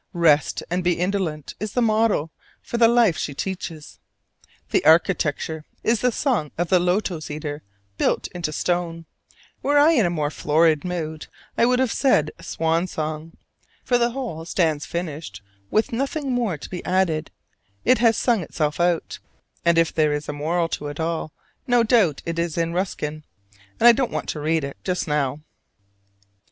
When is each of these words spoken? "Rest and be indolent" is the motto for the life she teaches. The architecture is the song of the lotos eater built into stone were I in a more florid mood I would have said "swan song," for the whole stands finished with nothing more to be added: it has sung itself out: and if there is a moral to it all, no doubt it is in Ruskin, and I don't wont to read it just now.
"Rest 0.13 0.63
and 0.71 0.83
be 0.83 0.99
indolent" 0.99 1.53
is 1.59 1.73
the 1.73 1.79
motto 1.83 2.31
for 2.63 2.77
the 2.79 2.87
life 2.87 3.19
she 3.19 3.35
teaches. 3.35 3.99
The 4.71 4.83
architecture 4.83 5.63
is 5.83 6.01
the 6.01 6.11
song 6.11 6.49
of 6.57 6.69
the 6.69 6.79
lotos 6.79 7.29
eater 7.29 7.61
built 7.99 8.25
into 8.29 8.51
stone 8.51 9.05
were 9.61 9.77
I 9.77 9.91
in 9.91 10.07
a 10.07 10.09
more 10.09 10.31
florid 10.31 10.83
mood 10.83 11.27
I 11.55 11.67
would 11.67 11.77
have 11.77 11.91
said 11.91 12.31
"swan 12.41 12.87
song," 12.87 13.33
for 13.83 13.99
the 13.99 14.09
whole 14.09 14.43
stands 14.43 14.87
finished 14.87 15.43
with 15.69 15.93
nothing 15.93 16.31
more 16.31 16.57
to 16.57 16.67
be 16.67 16.83
added: 16.83 17.29
it 17.85 17.99
has 17.99 18.17
sung 18.17 18.41
itself 18.41 18.79
out: 18.79 19.19
and 19.63 19.77
if 19.77 19.93
there 19.93 20.13
is 20.13 20.27
a 20.27 20.33
moral 20.33 20.67
to 20.69 20.87
it 20.87 20.99
all, 20.99 21.31
no 21.67 21.83
doubt 21.83 22.23
it 22.25 22.39
is 22.39 22.57
in 22.57 22.73
Ruskin, 22.73 23.23
and 23.79 23.87
I 23.87 23.91
don't 23.91 24.09
wont 24.09 24.29
to 24.29 24.39
read 24.39 24.63
it 24.63 24.77
just 24.83 25.07
now. 25.07 25.41